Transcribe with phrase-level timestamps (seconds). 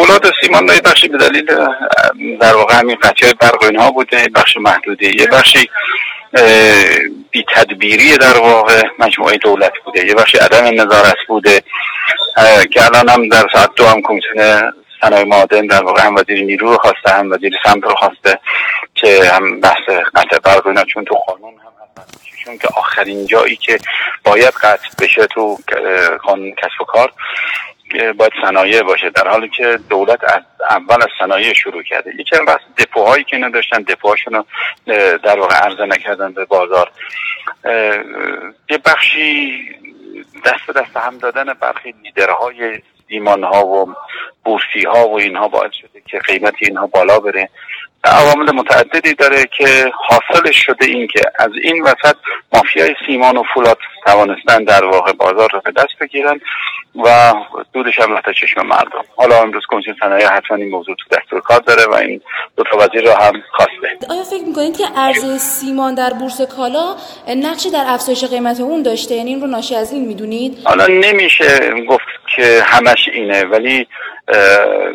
[0.00, 1.46] فولاد سیمان یه بخشی به دلیل
[2.40, 5.20] در واقع همین قطعه برق اینها بوده بخش محدوده.
[5.20, 5.70] یه بخشی
[7.30, 10.06] بی تدبیری در واقع مجموعه دولت بوده.
[10.06, 11.62] یه بخشی عدم نظارت بوده
[12.72, 16.70] که الان هم در ساعت دو هم کمیسیون صنایع معادن در واقع هم وزیر نیرو
[16.70, 18.38] رو خواسته هم وزیر سمت رو خواسته
[18.94, 22.04] که هم بحث قطع برق اینا چون تو قانون هم
[22.44, 23.78] چون که آخرین جایی که
[24.24, 25.58] باید قطع بشه تو
[26.22, 27.12] قانون کسب و کار
[28.18, 32.10] باید صنایع باشه در حالی که دولت از اول از صنایع شروع کرده.
[32.18, 34.44] یکی از بحث دپوهایی که نداشتن دپوهاشون رو
[35.18, 36.90] در واقع عرضه نکردن به بازار.
[38.70, 39.68] یه بخشی
[40.44, 43.94] دست دست هم دادن برخی لیدرهای ایمان ها و
[44.44, 47.48] بورسی ها و اینها باعث شده که قیمت اینها بالا بره.
[48.04, 52.16] عوامل متعددی داره که حاصلش شده این که از این وسط
[52.52, 56.40] مافیای سیمان و فولاد توانستن در واقع بازار رو به دست بگیرن.
[56.94, 57.34] و
[57.72, 59.04] دودش هم رفته چشم مردم.
[59.16, 62.20] حالا امروز کمیسیون صنایع حتما این موضوع تو دستور کار داره و این
[62.56, 64.06] دو تا وزیر رو هم خواسته.
[64.10, 66.96] آیا فکر می‌کنید که ارز سیمان در بورس کالا
[67.36, 71.74] نقشی در افزایش قیمت اون داشته؟ یعنی این رو ناشی از این می‌دونید؟ حالا نمیشه
[71.88, 73.86] گفت که همش اینه ولی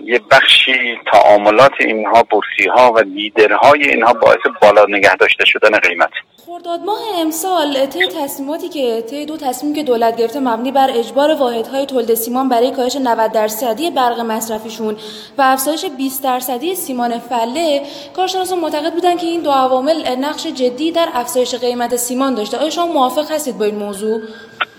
[0.03, 6.11] یه بخشی تعاملات اینها بورسی ها و لیدرهای اینها باعث بالا نگه داشته شدن قیمت.
[6.55, 11.33] خرداد ماه امسال طی تصمیماتی که طی دو تصمیم که دولت گرفته مبنی بر اجبار
[11.33, 14.93] واحدهای تولید سیمان برای کاهش 90 درصدی برق مصرفیشون
[15.37, 17.81] و افزایش 20 درصدی سیمان فله
[18.15, 22.57] کارشناسان معتقد بودن که این دو عوامل نقش جدی در افزایش قیمت سیمان داشته.
[22.57, 24.21] آیا شما موافق هستید با این موضوع؟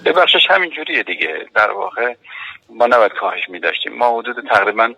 [0.05, 1.47] ببخشش همین جوریه دیگه.
[1.55, 2.15] در واقع
[2.71, 4.95] ما نباید کاهش می داشتیم ما حدود تقریبا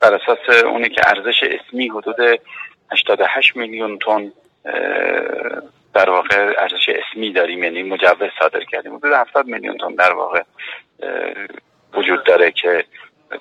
[0.00, 2.16] بر اساس اونی که ارزش اسمی حدود
[2.92, 4.32] 88 میلیون تن
[5.94, 8.96] در واقع ارزش اسمی داریم یعنی مجوز صادر کردیم.
[8.96, 10.42] حدود 70 میلیون تن در واقع
[11.94, 12.84] وجود داره که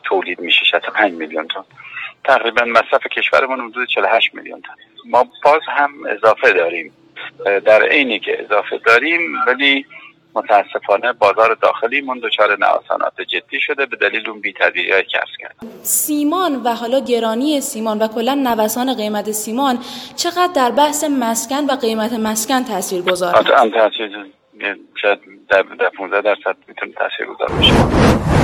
[0.03, 1.63] تولید میشه 65 میلیون تن.
[2.23, 4.73] تقریبا مصرف کشورمون حدود 48 میلیون تن.
[5.05, 6.93] ما باز هم اضافه داریم.
[7.65, 9.85] در عینی که اضافه داریم ولی
[10.35, 16.61] متاسفانه بازار داخلی من دچار نوسانات جدی شده به دلیل اون بی‌تدبیری های کرد سیمان
[16.63, 19.79] و حالا گرانی سیمان و کلا نوسان قیمت سیمان
[20.15, 23.39] چقدر در بحث مسکن و قیمت مسکن تاثیر گذاره؟
[25.01, 25.19] شاید
[25.49, 25.63] در
[25.97, 28.40] 15 درصد می‌تونه تاثیر گذار باشه